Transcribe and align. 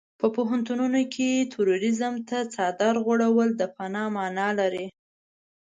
په 0.19 0.27
پوهنتونونو 0.35 1.01
کې 1.13 1.29
تروريزم 1.53 2.13
ته 2.29 2.37
څادر 2.53 2.95
غوړول 3.05 3.49
د 3.55 3.61
فناه 3.75 4.07
مانا 4.15 4.49
لري. 4.59 4.85